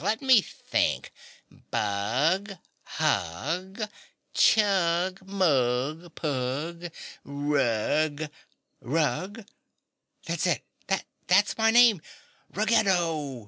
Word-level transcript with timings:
Let 0.03 0.19
me 0.19 0.41
think 0.41 1.11
Bug, 1.69 2.51
hug, 2.83 3.81
chug, 4.33 5.23
mug, 5.27 6.15
pug, 6.15 6.87
rug 7.23 8.23
RUG? 8.81 9.45
That's 10.25 10.47
it, 10.47 10.63
THAT'S 11.27 11.55
my 11.59 11.69
name, 11.69 12.01
Ruggedo!" 12.51 13.39